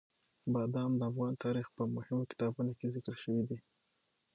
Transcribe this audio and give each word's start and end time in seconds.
بادام 0.53 0.91
د 0.97 1.01
افغان 1.11 1.33
تاریخ 1.43 1.67
په 1.77 1.83
مهمو 1.95 2.29
کتابونو 2.31 2.71
کې 2.79 2.93
ذکر 2.95 3.15
شوي 3.23 3.43
دي. 3.49 3.59